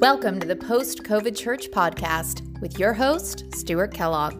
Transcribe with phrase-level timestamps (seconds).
[0.00, 4.32] Welcome to the Post COVID Church Podcast with your host, Stuart Kellogg.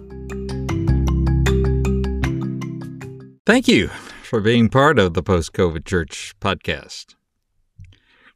[3.45, 3.89] Thank you
[4.23, 7.15] for being part of the Post COVID Church Podcast.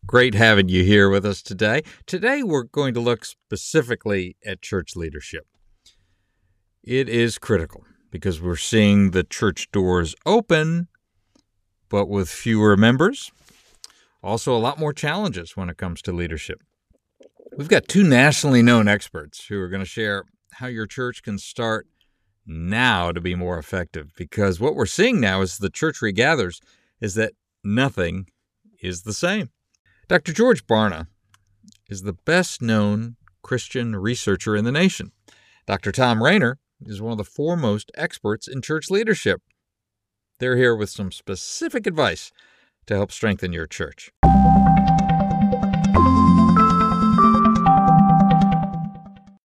[0.07, 1.83] Great having you here with us today.
[2.05, 5.47] Today, we're going to look specifically at church leadership.
[6.83, 10.89] It is critical because we're seeing the church doors open,
[11.89, 13.33] but with fewer members.
[14.23, 16.61] Also, a lot more challenges when it comes to leadership.
[17.57, 21.39] We've got two nationally known experts who are going to share how your church can
[21.39, 21.87] start
[22.45, 26.61] now to be more effective because what we're seeing now as the church regathers
[27.01, 28.27] is that nothing
[28.83, 29.51] is the same.
[30.09, 30.33] Dr.
[30.33, 31.07] George Barna
[31.89, 35.13] is the best known Christian researcher in the nation.
[35.69, 35.93] Dr.
[35.93, 39.41] Thom Rainer is one of the foremost experts in church leadership.
[40.41, 42.33] They're here with some specific advice
[42.87, 44.11] to help strengthen your church.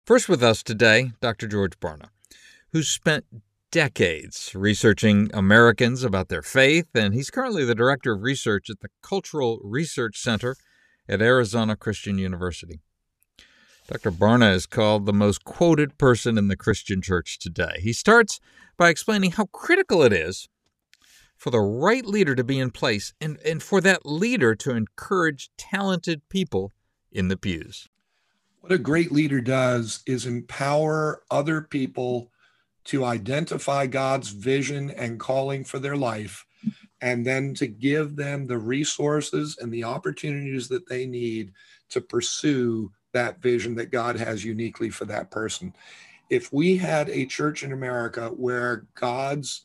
[0.08, 1.46] First with us today, Dr.
[1.46, 2.08] George Barna,
[2.72, 3.26] who's spent
[3.70, 8.88] decades researching Americans about their faith, and he's currently the director of research at the
[9.02, 10.56] Cultural Research Center
[11.10, 12.80] at Arizona Christian University.
[13.86, 14.10] Dr.
[14.10, 17.78] Barna is called the most quoted person in the Christian church today.
[17.80, 18.40] He starts
[18.78, 20.48] by explaining how critical it is
[21.36, 25.50] for the right leader to be in place and, and for that leader to encourage
[25.58, 26.72] talented people
[27.12, 27.90] in the pews.
[28.60, 32.30] What a great leader does is empower other people
[32.84, 36.44] to identify God's vision and calling for their life,
[37.00, 41.52] and then to give them the resources and the opportunities that they need
[41.90, 45.72] to pursue that vision that God has uniquely for that person.
[46.28, 49.64] If we had a church in America where God's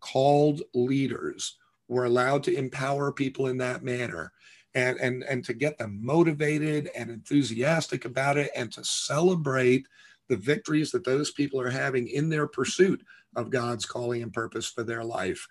[0.00, 1.56] called leaders
[1.88, 4.32] were allowed to empower people in that manner,
[4.76, 9.86] and and and to get them motivated and enthusiastic about it and to celebrate
[10.28, 13.02] the victories that those people are having in their pursuit
[13.34, 15.48] of God's calling and purpose for their life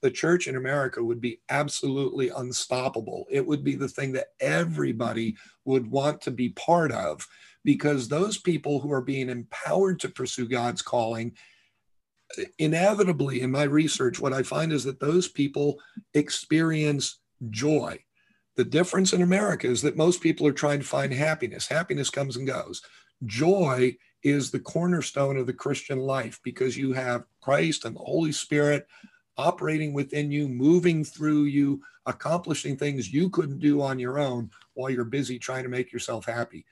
[0.00, 3.26] the church in America would be absolutely unstoppable.
[3.30, 7.26] It would be the thing that everybody would want to be part of
[7.64, 11.36] because those people who are being empowered to pursue God's calling,
[12.58, 15.78] inevitably, in my research, what I find is that those people
[16.14, 17.18] experience
[17.50, 17.98] joy.
[18.58, 21.68] The difference in America is that most people are trying to find happiness.
[21.68, 22.82] Happiness comes and goes.
[23.24, 28.32] Joy is the cornerstone of the Christian life because you have Christ and the Holy
[28.32, 28.88] Spirit
[29.36, 34.90] operating within you, moving through you, accomplishing things you couldn't do on your own while
[34.90, 36.66] you're busy trying to make yourself happy.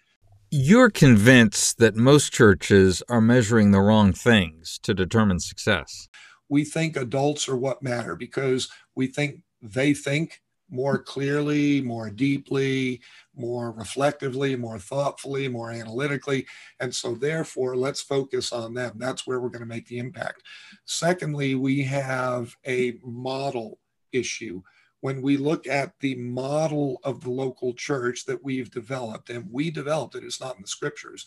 [0.50, 6.08] You're convinced that most churches are measuring the wrong things to determine success.
[6.48, 13.00] We think adults are what matter because we think they think more clearly, more deeply,
[13.34, 16.46] more reflectively, more thoughtfully, more analytically.
[16.80, 18.94] And so, therefore, let's focus on them.
[18.96, 20.42] That's where we're going to make the impact.
[20.84, 23.78] Secondly, we have a model
[24.12, 24.62] issue.
[25.00, 29.70] When we look at the model of the local church that we've developed, and we
[29.70, 31.26] developed it, it's not in the scriptures.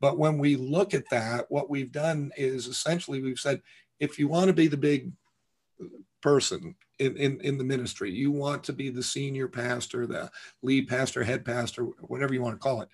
[0.00, 3.62] But when we look at that, what we've done is essentially we've said,
[4.00, 5.12] if you want to be the big
[6.20, 8.10] person in, in, in the ministry.
[8.10, 10.30] You want to be the senior pastor, the
[10.62, 12.88] lead pastor, head pastor, whatever you want to call it.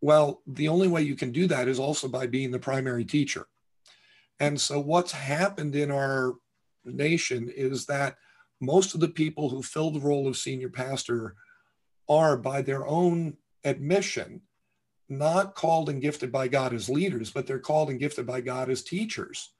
[0.00, 3.46] Well, the only way you can do that is also by being the primary teacher.
[4.40, 6.34] And so, what's happened in our
[6.84, 8.16] nation is that
[8.60, 11.36] most of the people who fill the role of senior pastor
[12.08, 14.42] are, by their own admission,
[15.08, 18.70] not called and gifted by God as leaders, but they're called and gifted by God
[18.70, 19.50] as teachers.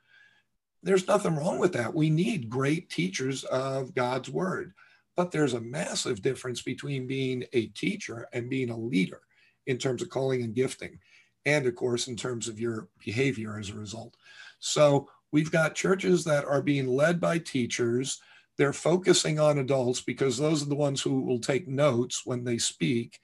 [0.82, 1.94] There's nothing wrong with that.
[1.94, 4.72] We need great teachers of God's word.
[5.16, 9.20] But there's a massive difference between being a teacher and being a leader
[9.66, 10.98] in terms of calling and gifting,
[11.46, 14.16] and of course, in terms of your behavior as a result.
[14.58, 18.20] So we've got churches that are being led by teachers.
[18.56, 22.58] They're focusing on adults because those are the ones who will take notes when they
[22.58, 23.20] speak.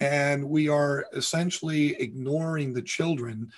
[0.00, 3.50] And we are essentially ignoring the children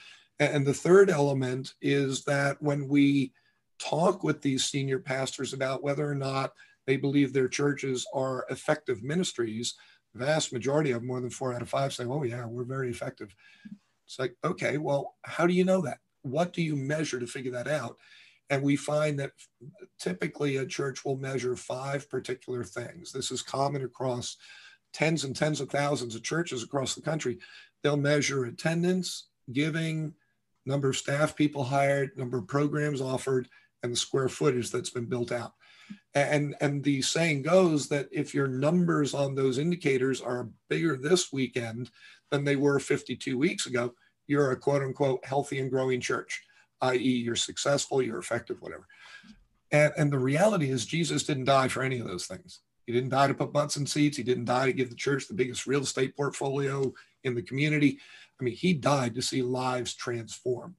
[0.51, 3.33] and the third element is that when we
[3.83, 6.53] talk with these senior pastors about whether or not
[6.87, 9.75] they believe their churches are effective ministries,
[10.15, 12.91] the vast majority of more than four out of five, say, Oh, yeah, we're very
[12.91, 13.35] effective.
[14.07, 15.99] It's like, okay, well, how do you know that?
[16.23, 17.97] What do you measure to figure that out?
[18.51, 19.33] And we find that
[19.99, 23.11] typically a church will measure five particular things.
[23.11, 24.37] This is common across
[24.93, 27.39] tens and tens of thousands of churches across the country.
[27.83, 30.13] They'll measure attendance, giving,
[30.67, 33.49] number of staff people hired, number of programs offered,
[33.83, 35.53] and the square footage that's been built out.
[36.15, 41.33] And, and the saying goes that if your numbers on those indicators are bigger this
[41.33, 41.91] weekend
[42.31, 43.95] than they were 52 weeks ago,
[44.27, 46.43] you're a quote unquote healthy and growing church,
[46.83, 48.87] i.e., you're successful, you're effective, whatever.
[49.71, 52.61] And, and the reality is, Jesus didn't die for any of those things.
[52.87, 54.17] He didn't die to put butts in seats.
[54.17, 56.93] He didn't die to give the church the biggest real estate portfolio
[57.25, 57.99] in the community.
[58.41, 60.75] I mean, he died to see lives transformed.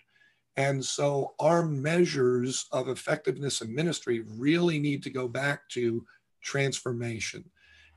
[0.56, 6.06] And so our measures of effectiveness in ministry really need to go back to
[6.42, 7.44] transformation.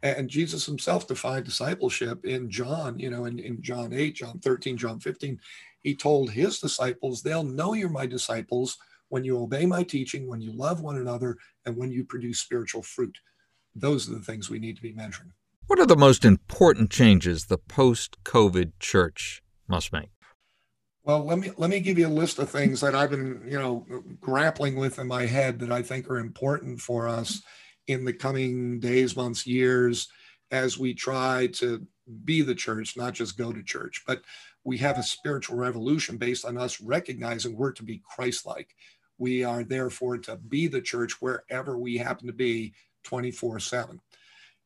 [0.03, 4.77] And Jesus himself defined discipleship in John, you know, in, in John 8, John 13,
[4.77, 5.41] John 15.
[5.83, 8.79] He told his disciples, they'll know you're my disciples
[9.09, 12.83] when you obey my teaching, when you love one another, and when you produce spiritual
[12.83, 13.19] fruit.
[13.75, 15.33] Those are the things we need to be measuring.
[15.67, 20.16] What are the most important changes the post COVID church must make?
[21.07, 23.61] Well, let me let me give you a list of things that I've been, you
[23.61, 23.87] know,
[24.21, 27.43] grappling with in my head that I think are important for us
[27.87, 30.09] in the coming days, months, years
[30.51, 31.87] as we try to
[32.25, 34.23] be the church, not just go to church, but
[34.65, 38.75] we have a spiritual revolution based on us recognizing we're to be Christ-like.
[39.17, 42.75] We are therefore to be the church wherever we happen to be
[43.05, 44.01] 24/7.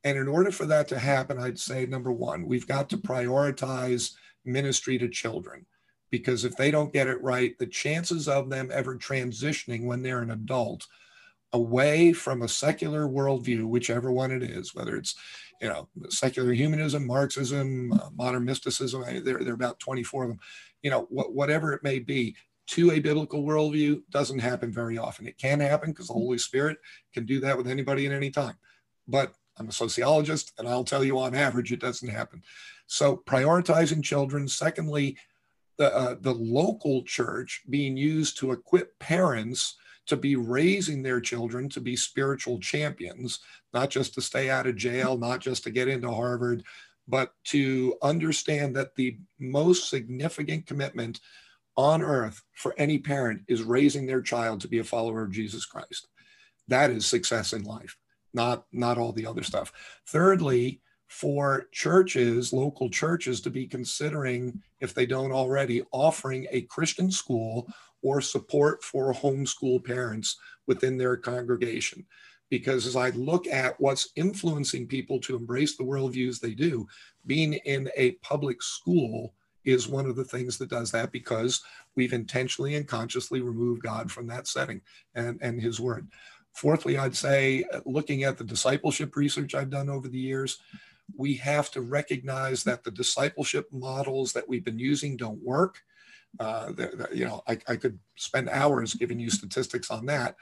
[0.05, 4.15] And in order for that to happen, I'd say number 1, we've got to prioritize
[4.47, 5.67] ministry to children
[6.11, 10.23] because if they don't get it right, the chances of them ever transitioning when they're
[10.23, 10.87] an adult
[11.53, 15.15] away from a secular worldview, whichever one it is, whether it's
[15.61, 20.41] you know secular humanism, Marxism, uh, modern mysticism, there, there are about 24 of them,
[20.83, 22.37] you know, wh- whatever it may be,
[22.69, 25.27] to a biblical worldview doesn't happen very often.
[25.27, 26.79] It can happen because the Holy Spirit
[27.13, 28.55] can do that with anybody at any time.
[29.09, 32.43] But I'm a sociologist, and I'll tell you on average, it doesn't happen.
[32.87, 34.47] So prioritizing children.
[34.47, 35.17] Secondly,
[35.81, 41.71] the, uh, the local church being used to equip parents to be raising their children
[41.71, 43.39] to be spiritual champions,
[43.73, 46.63] not just to stay out of jail, not just to get into Harvard,
[47.09, 51.21] but to understand that the most significant commitment
[51.79, 55.65] on earth for any parent is raising their child to be a follower of Jesus
[55.65, 56.09] Christ.
[56.69, 57.97] That is success in life,
[58.35, 59.73] not, not all the other stuff.
[60.07, 67.11] Thirdly, for churches, local churches, to be considering, if they don't already, offering a Christian
[67.11, 67.67] school
[68.01, 72.07] or support for homeschool parents within their congregation.
[72.49, 76.87] Because as I look at what's influencing people to embrace the worldviews they do,
[77.27, 79.35] being in a public school
[79.65, 81.61] is one of the things that does that because
[81.97, 84.81] we've intentionally and consciously removed God from that setting
[85.17, 86.07] and, and his word.
[86.53, 90.59] Fourthly, I'd say uh, looking at the discipleship research I've done over the years,
[91.17, 95.81] we have to recognize that the discipleship models that we've been using don't work.
[96.39, 96.73] Uh,
[97.13, 100.37] you know, I, I, could spend hours giving you statistics on that,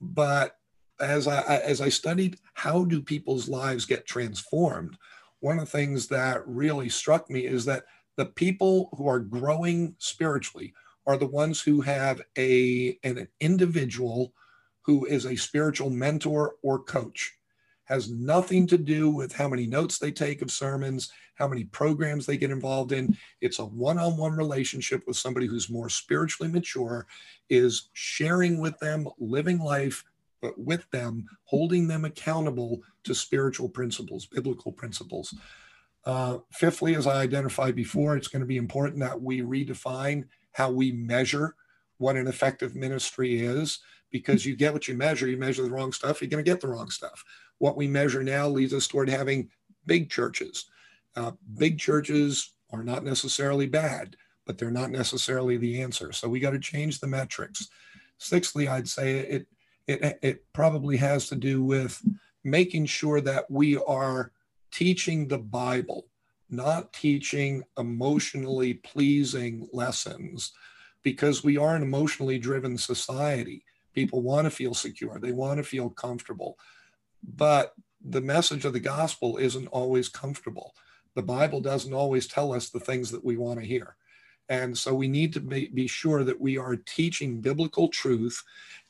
[0.00, 0.56] but
[1.00, 4.96] as I as I studied how do people's lives get transformed,
[5.40, 7.84] one of the things that really struck me is that
[8.16, 10.72] the people who are growing spiritually
[11.06, 14.32] are the ones who have a an individual
[14.82, 17.34] who is a spiritual mentor or coach
[17.84, 22.26] has nothing to do with how many notes they take of sermons, how many programs
[22.26, 23.16] they get involved in.
[23.40, 27.06] It's a one on one relationship with somebody who's more spiritually mature,
[27.50, 30.04] is sharing with them, living life,
[30.40, 35.34] but with them, holding them accountable to spiritual principles, biblical principles.
[36.04, 40.70] Uh, fifthly, as I identified before, it's going to be important that we redefine how
[40.70, 41.54] we measure
[41.98, 45.26] what an effective ministry is because you get what you measure.
[45.26, 47.24] You measure the wrong stuff, you're going to get the wrong stuff
[47.58, 49.48] what we measure now leads us toward having
[49.86, 50.66] big churches.
[51.16, 56.12] Uh, big churches are not necessarily bad, but they're not necessarily the answer.
[56.12, 57.68] So we got to change the metrics.
[58.18, 59.46] Sixthly, I'd say it,
[59.86, 62.02] it, it probably has to do with
[62.42, 64.32] making sure that we are
[64.70, 66.06] teaching the Bible,
[66.50, 70.52] not teaching emotionally pleasing lessons,
[71.02, 73.64] because we are an emotionally driven society.
[73.94, 76.58] People want to feel secure, they want to feel comfortable.
[77.26, 80.74] But the message of the gospel isn't always comfortable.
[81.14, 83.96] The Bible doesn't always tell us the things that we want to hear.
[84.48, 88.42] And so we need to be, sure that we are teaching biblical truth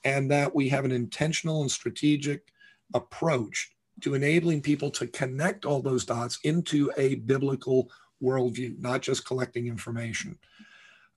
[0.03, 2.53] and that we have an intentional and strategic
[2.93, 7.89] approach to enabling people to connect all those dots into a biblical
[8.21, 10.37] worldview, not just collecting information.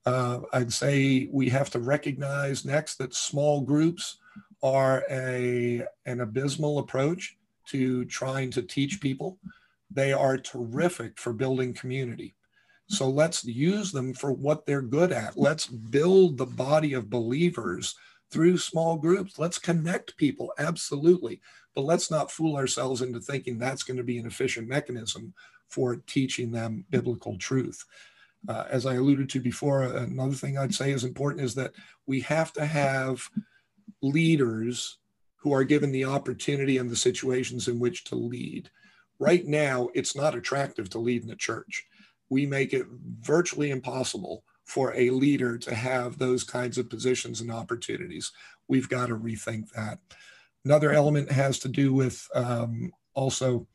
[0.06, 4.18] Uh, I'd say we have to recognize next that small groups
[4.62, 7.36] are a, an abysmal approach
[7.68, 9.38] to trying to teach people.
[9.90, 12.34] They are terrific for building community.
[12.88, 15.36] So let's use them for what they're good at.
[15.36, 17.94] Let's build the body of believers
[18.30, 19.38] through small groups.
[19.38, 21.40] Let's connect people, absolutely.
[21.74, 25.34] But let's not fool ourselves into thinking that's going to be an efficient mechanism
[25.68, 27.84] for teaching them biblical truth.
[28.48, 31.72] Uh, as I alluded to before, another thing I'd say is important is that
[32.06, 33.28] we have to have
[34.02, 34.98] leaders
[35.36, 38.70] who are given the opportunity and the situations in which to lead.
[39.18, 41.84] Right now, it's not attractive to lead in the church.
[42.28, 42.86] We make it
[43.20, 48.32] virtually impossible for a leader to have those kinds of positions and opportunities.
[48.68, 49.98] We've got to rethink that.
[50.64, 53.66] Another element has to do with um, also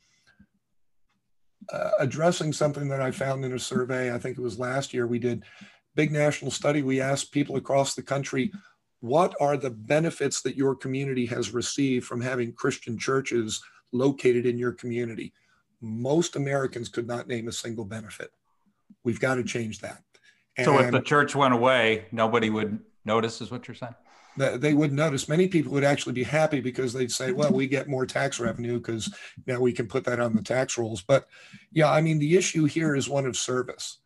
[1.72, 4.14] uh, addressing something that I found in a survey.
[4.14, 5.44] I think it was last year we did
[5.96, 6.82] big national study.
[6.82, 8.52] We asked people across the country,
[9.04, 14.58] what are the benefits that your community has received from having Christian churches located in
[14.58, 15.34] your community?
[15.82, 18.32] Most Americans could not name a single benefit.
[19.04, 20.04] We've got to change that.
[20.56, 23.94] And so if the church went away, nobody would notice, is what you're saying?
[24.38, 25.28] They wouldn't notice.
[25.28, 28.78] Many people would actually be happy because they'd say, well, we get more tax revenue
[28.78, 29.14] because
[29.46, 31.02] now we can put that on the tax rolls.
[31.02, 31.28] But
[31.74, 33.98] yeah, I mean, the issue here is one of service.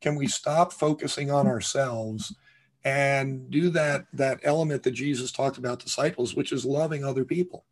[0.00, 2.36] Can we stop focusing on ourselves
[2.84, 7.64] and do that, that element that Jesus talked about disciples, which is loving other people?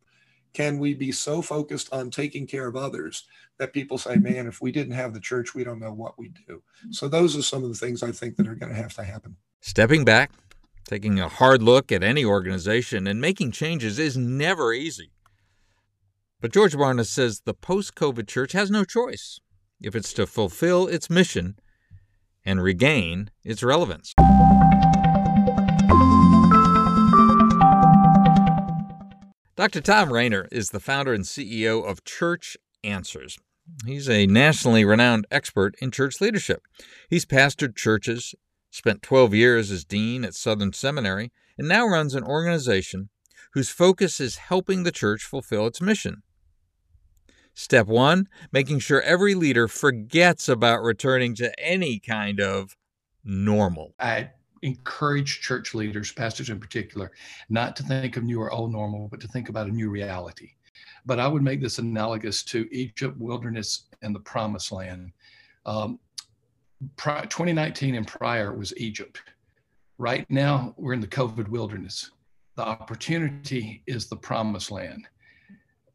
[0.53, 3.25] Can we be so focused on taking care of others
[3.57, 6.37] that people say, man, if we didn't have the church, we don't know what we'd
[6.47, 6.61] do.
[6.91, 9.03] So those are some of the things I think that are going to have to
[9.03, 9.35] happen.
[9.61, 10.31] Stepping back,
[10.85, 15.11] taking a hard look at any organization and making changes is never easy.
[16.41, 19.39] But George Barna says the post COVID church has no choice
[19.81, 21.55] if it's to fulfill its mission
[22.43, 24.13] and regain its relevance.
[29.55, 29.81] Dr.
[29.81, 33.37] Thom Rainer is the founder and CEO of Church Answers.
[33.85, 36.63] He's a nationally renowned expert in church leadership.
[37.07, 38.33] He's pastored churches,
[38.71, 43.09] spent 12 years as dean at Southern Seminary, and now runs an organization
[43.53, 46.23] whose focus is helping the church fulfill its mission.
[47.53, 52.75] Step one, making sure every leader forgets about returning to any kind of
[53.23, 53.93] normal.
[53.99, 54.31] I
[54.63, 57.11] encourage church leaders, pastors in particular,
[57.49, 60.51] not to think of new or old normal, but to think about a new reality.
[61.05, 65.11] But I would make this analogous to Egypt, wilderness, and the promised land.
[65.65, 65.99] Um,
[66.97, 69.21] 2019 and prior was Egypt.
[69.97, 72.11] Right now, we're in the COVID wilderness.
[72.55, 75.07] The opportunity is the promised land.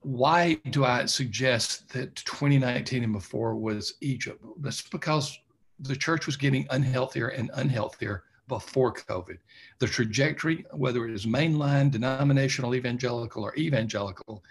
[0.01, 4.45] Why do I suggest that 2019 and before was Egypt?
[4.61, 5.39] That's because
[5.81, 9.39] the church was getting unhealthier and unhealthier before COVID.
[9.79, 14.43] The trajectory, whether it is mainline, denominational, evangelical, or evangelical,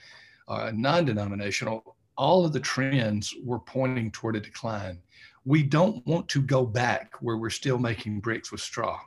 [0.47, 4.99] uh, non denominational, all of the trends were pointing toward a decline.
[5.45, 8.99] We don't want to go back where we're still making bricks with straw.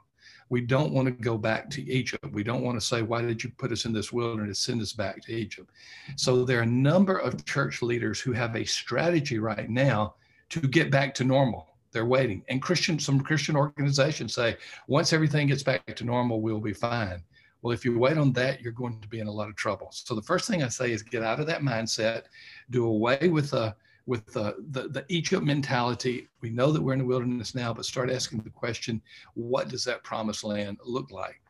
[0.48, 2.32] We don't want to go back to Egypt.
[2.32, 4.58] We don't want to say, Why did you put us in this wilderness?
[4.58, 5.70] Send us back to Egypt.
[6.16, 10.14] So there are a number of church leaders who have a strategy right now
[10.50, 12.42] to get back to normal they're waiting.
[12.48, 14.56] And Christian, some Christian organizations say,
[14.86, 17.22] once everything gets back to normal, we'll be fine.
[17.62, 19.88] Well, if you wait on that, you're going to be in a lot of trouble.
[19.90, 22.22] So the first thing I say is get out of that mindset,
[22.70, 23.74] do away with the
[24.06, 26.26] with the, the, the Egypt mentality.
[26.40, 29.00] We know that we're in the wilderness now, but start asking the question,
[29.34, 31.40] what does that promised land look like?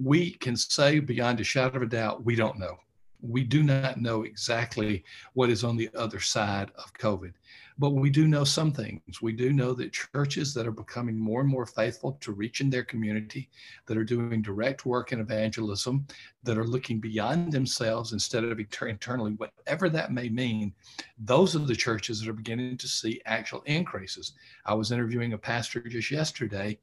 [0.00, 2.76] We can say beyond a shadow of a doubt, we don't know.
[3.20, 7.32] We do not know exactly what is on the other side of COVID.
[7.76, 9.20] But we do know some things.
[9.20, 12.84] We do know that churches that are becoming more and more faithful to reaching their
[12.84, 13.50] community,
[13.86, 16.06] that are doing direct work in evangelism,
[16.44, 20.72] that are looking beyond themselves instead of internally, whatever that may mean,
[21.18, 24.34] those are the churches that are beginning to see actual increases.
[24.64, 26.78] I was interviewing a pastor just yesterday,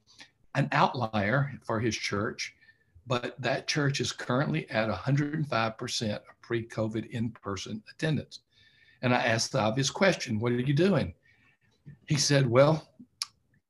[0.54, 2.54] an outlier for his church,
[3.06, 8.40] but that church is currently at 105% of pre COVID in person attendance.
[9.02, 11.14] And I asked the obvious question, What are you doing?
[12.06, 12.88] He said, Well,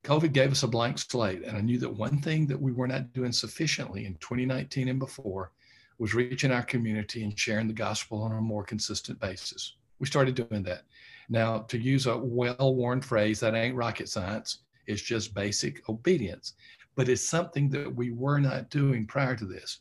[0.04, 1.42] COVID gave us a blank slate.
[1.44, 4.98] And I knew that one thing that we were not doing sufficiently in 2019 and
[4.98, 5.52] before
[5.98, 9.76] was reaching our community and sharing the gospel on a more consistent basis.
[10.00, 10.82] We started doing that.
[11.28, 16.54] Now, to use a well worn phrase, that ain't rocket science, it's just basic obedience.
[16.96, 19.78] But it's something that we were not doing prior to this.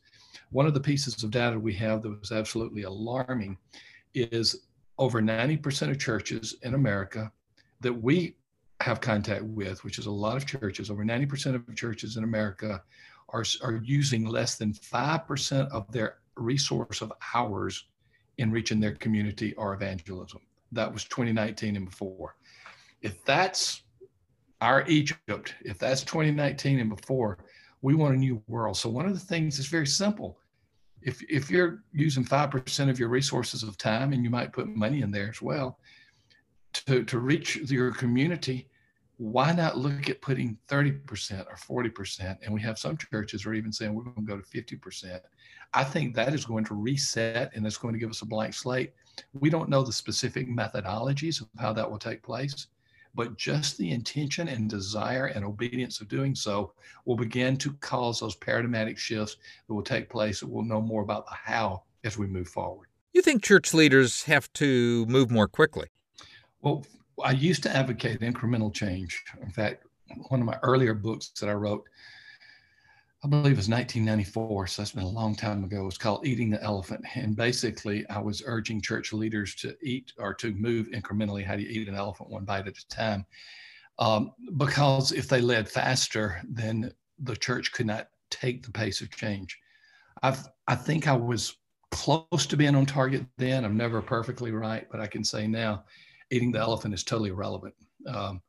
[0.52, 3.58] One of the pieces of data we have that was absolutely alarming
[4.14, 4.68] is
[5.02, 7.32] over 90% of churches in America
[7.80, 8.36] that we
[8.82, 12.80] have contact with, which is a lot of churches, over 90% of churches in America
[13.30, 17.88] are, are using less than 5% of their resource of hours
[18.38, 20.42] in reaching their community or evangelism.
[20.72, 22.36] That was 2019 and before.
[23.02, 23.82] If that's
[24.62, 27.40] our Egypt, if that's 2019 and before,
[27.82, 28.78] we want a new world.
[28.78, 30.38] So one of the things is very simple.
[31.04, 34.68] If if you're using five percent of your resources of time, and you might put
[34.68, 35.80] money in there as well,
[36.74, 38.70] to to reach your community,
[39.22, 42.38] why not look at putting 30% or 40%?
[42.44, 45.20] And we have some churches are even saying we're going to go to 50%.
[45.76, 48.56] I think that is going to reset and it's going to give us a blank
[48.56, 48.94] slate.
[49.34, 52.66] We don't know the specific methodologies of how that will take place,
[53.16, 56.74] but just the intention and desire and obedience of doing so
[57.06, 59.38] will begin to cause those paradigmatic shifts
[59.68, 60.42] that will take place.
[60.42, 62.88] And we'll know more about the how as we move forward.
[63.14, 65.88] You think church leaders have to move more quickly?
[66.62, 66.86] Well,
[67.24, 69.22] I used to advocate incremental change.
[69.42, 69.86] In fact,
[70.30, 71.84] one of my earlier books that I wrote,
[73.24, 75.82] I believe it was 1994, so that's been a long time ago.
[75.82, 77.06] It was called Eating the Elephant.
[77.14, 81.46] And basically, I was urging church leaders to eat or to move incrementally.
[81.46, 83.26] How do you eat an elephant one bite at a time?
[84.00, 89.12] Um, because if they led faster, then the church could not take the pace of
[89.12, 89.56] change.
[90.24, 91.58] I've, I think I was
[91.92, 93.66] close to being on target then.
[93.66, 95.84] I'm never perfectly right, but I can say now
[96.32, 97.76] eating the elephant is totally irrelevant.
[98.08, 98.42] Um,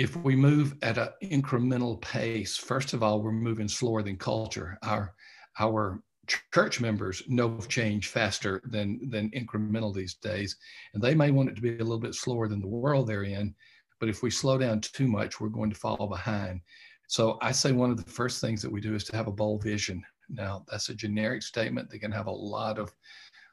[0.00, 4.78] if we move at an incremental pace, first of all, we're moving slower than culture.
[4.82, 5.14] Our
[5.58, 10.56] our church members know of change faster than than incremental these days,
[10.94, 13.24] and they may want it to be a little bit slower than the world they're
[13.24, 13.54] in.
[13.98, 16.62] But if we slow down too much, we're going to fall behind.
[17.08, 19.32] So I say one of the first things that we do is to have a
[19.32, 20.02] bold vision.
[20.30, 22.90] Now that's a generic statement that can have a lot of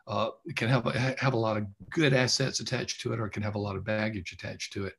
[0.07, 3.55] uh, can have have a lot of good assets attached to it, or can have
[3.55, 4.93] a lot of baggage attached to it.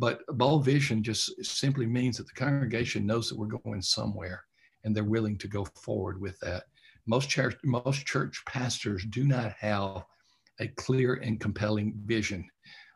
[0.00, 4.42] But bold vision just simply means that the congregation knows that we're going somewhere,
[4.82, 6.64] and they're willing to go forward with that.
[7.06, 10.04] Most church most church pastors do not have
[10.58, 12.48] a clear and compelling vision.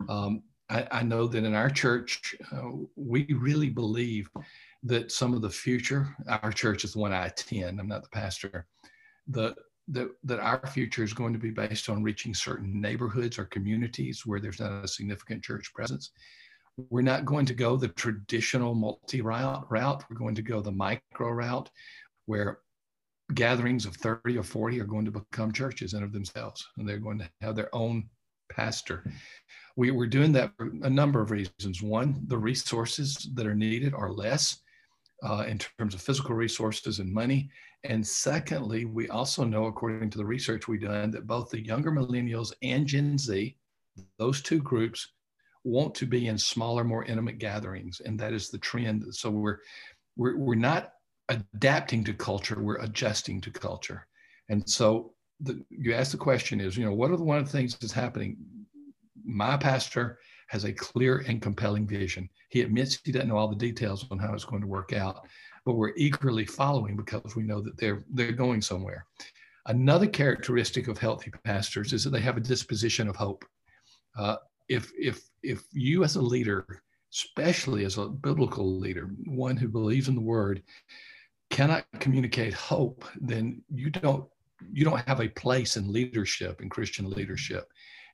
[0.08, 4.30] Um, I, I, know that in our church, uh, we really believe
[4.82, 8.08] that some of the future, our church is the one I attend, I'm not the
[8.08, 8.66] pastor,
[9.28, 9.54] the
[9.88, 14.24] that, that our future is going to be based on reaching certain neighborhoods or communities
[14.24, 16.12] where there's not a significant church presence.
[16.76, 20.04] We're not going to go the traditional multi route route.
[20.10, 21.70] We're going to go the micro route
[22.26, 22.60] where
[23.34, 26.98] gatherings of 30 or 40 are going to become churches in of themselves and they're
[26.98, 28.08] going to have their own
[28.50, 29.04] pastor.
[29.76, 31.82] We, we're doing that for a number of reasons.
[31.82, 34.60] One, the resources that are needed are less
[35.24, 37.50] uh, in terms of physical resources and money.
[37.84, 41.90] And secondly, we also know, according to the research we've done, that both the younger
[41.90, 43.56] millennials and Gen Z,
[44.18, 45.12] those two groups,
[45.64, 49.04] want to be in smaller, more intimate gatherings, and that is the trend.
[49.14, 49.58] So we're
[50.16, 50.92] we're we're not
[51.28, 54.06] adapting to culture; we're adjusting to culture.
[54.48, 57.46] And so the, you ask the question is, you know, what are the one of
[57.46, 58.36] the things that's happening?
[59.24, 62.28] My pastor has a clear and compelling vision.
[62.50, 65.26] He admits he doesn't know all the details on how it's going to work out,
[65.64, 69.06] but we're eagerly following because we know that they're they're going somewhere.
[69.66, 73.46] Another characteristic of healthy pastors is that they have a disposition of hope.
[74.16, 74.36] Uh,
[74.68, 80.08] if if if you as a leader, especially as a biblical leader, one who believes
[80.08, 80.62] in the word,
[81.50, 84.26] cannot communicate hope, then you don't
[84.72, 87.70] you don't have a place in leadership in Christian leadership.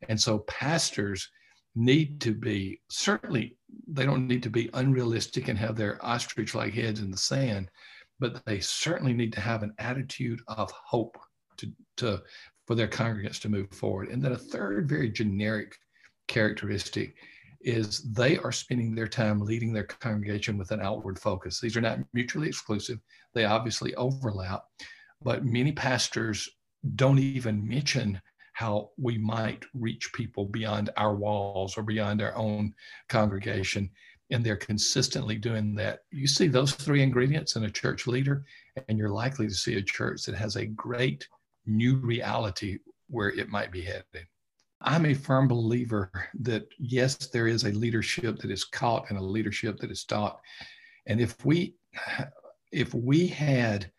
[0.09, 1.31] And so pastors
[1.75, 6.75] need to be certainly they don't need to be unrealistic and have their ostrich like
[6.75, 7.71] heads in the sand
[8.19, 11.17] but they certainly need to have an attitude of hope
[11.57, 12.21] to, to
[12.67, 15.77] for their congregants to move forward and then a third very generic
[16.31, 17.17] characteristic
[17.61, 21.83] is they are spending their time leading their congregation with an outward focus these are
[21.83, 22.99] not mutually exclusive
[23.35, 24.65] they obviously overlap
[25.23, 26.49] but many pastors
[26.97, 28.21] don't even mention
[28.61, 32.75] how we might reach people beyond our walls or beyond our own
[33.09, 33.89] congregation.
[34.31, 36.01] And they're consistently doing that.
[36.11, 38.45] You see those three ingredients in a church leader,
[38.89, 41.27] and you're likely to see a church that has a great
[41.67, 44.27] new reality where it might be headed.
[44.83, 49.23] I'm a firm believer that yes, there is a leadership that is caught and a
[49.23, 50.41] leadership that is taught.
[51.07, 51.75] And if we
[52.73, 53.91] if we had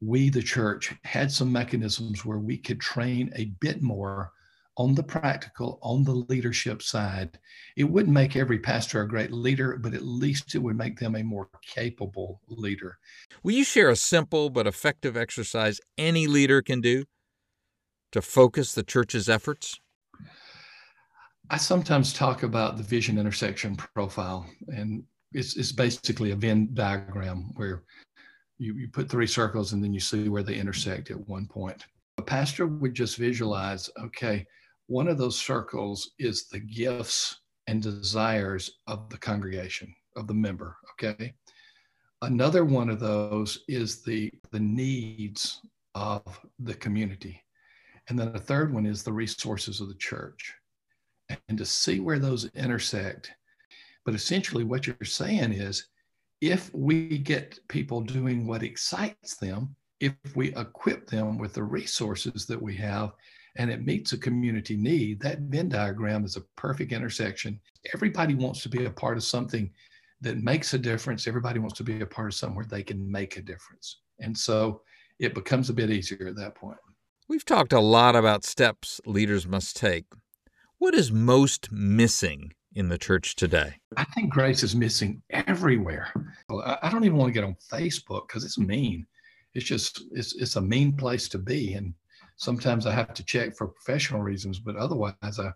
[0.00, 4.32] we, the church, had some mechanisms where we could train a bit more
[4.76, 7.38] on the practical, on the leadership side.
[7.76, 11.16] It wouldn't make every pastor a great leader, but at least it would make them
[11.16, 12.98] a more capable leader.
[13.42, 17.06] Will you share a simple but effective exercise any leader can do
[18.12, 19.80] to focus the church's efforts?
[21.48, 27.52] I sometimes talk about the vision intersection profile, and it's, it's basically a Venn diagram
[27.54, 27.84] where
[28.58, 31.84] you, you put three circles and then you see where they intersect at one point.
[32.18, 34.44] A pastor would just visualize, okay,
[34.88, 40.76] one of those circles is the gifts and desires of the congregation, of the member,
[40.92, 41.34] okay?
[42.22, 45.60] Another one of those is the, the needs
[45.94, 46.22] of
[46.58, 47.40] the community.
[48.08, 50.54] And then the third one is the resources of the church
[51.48, 53.32] and to see where those intersect.
[54.04, 55.88] But essentially, what you're saying is
[56.40, 62.46] if we get people doing what excites them, if we equip them with the resources
[62.46, 63.12] that we have
[63.56, 67.58] and it meets a community need, that Venn diagram is a perfect intersection.
[67.94, 69.70] Everybody wants to be a part of something
[70.20, 71.26] that makes a difference.
[71.26, 74.00] Everybody wants to be a part of something where they can make a difference.
[74.20, 74.82] And so
[75.18, 76.78] it becomes a bit easier at that point.
[77.28, 80.04] We've talked a lot about steps leaders must take.
[80.78, 83.76] What is most missing in the church today?
[83.96, 86.12] I think grace is missing everywhere.
[86.50, 89.06] I don't even want to get on Facebook because it's mean.
[89.54, 91.94] It's just it's it's a mean place to be, and
[92.36, 95.50] sometimes I have to check for professional reasons, but otherwise I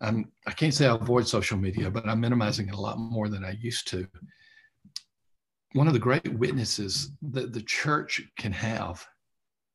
[0.00, 3.28] I'm I can't say I avoid social media, but I'm minimizing it a lot more
[3.28, 4.08] than I used to.
[5.74, 9.06] One of the great witnesses that the church can have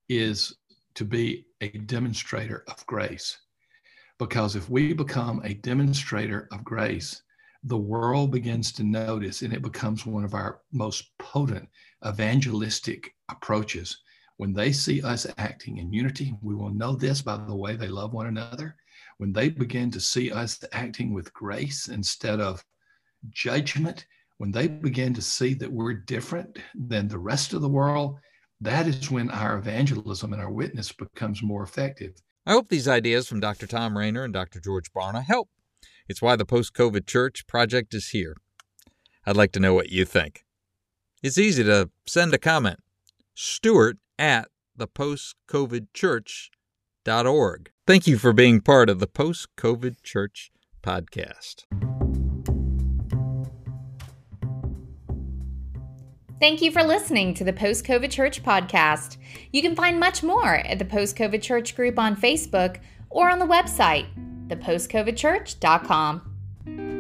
[0.10, 0.56] is
[0.96, 3.38] to be a demonstrator of grace.
[4.20, 7.24] Because if we become a demonstrator of grace,
[7.64, 11.68] the world begins to notice and it becomes one of our most potent
[12.06, 14.02] evangelistic approaches.
[14.38, 17.88] When they see us acting in unity, we will know this by the way they
[17.88, 18.76] love one another.
[19.18, 22.66] When they begin to see us acting with grace instead of
[23.30, 24.06] judgment,
[24.38, 28.20] when they begin to see that we're different than the rest of the world,
[28.60, 32.14] that is when our evangelism and our witness becomes more effective.
[32.46, 33.66] I hope these ideas from Dr.
[33.68, 34.60] Thom Rainer and Dr.
[34.60, 35.50] George Barna help.
[36.08, 38.36] It's why the Post COVID Church project is here.
[39.26, 40.44] I'd like to know what you think.
[41.22, 42.80] It's easy to send a comment.
[43.34, 47.72] Stuart at thepostcovidchurch.org.
[47.88, 50.52] Thank you for being part of the Post COVID Church
[50.82, 51.64] podcast.
[56.44, 59.16] Thank you for listening to the Post COVID Church podcast.
[59.54, 63.40] You can find much more at the Post COVID Church group on Facebook or on
[63.40, 64.08] the website,
[64.50, 66.93] thepostcovidchurch.com.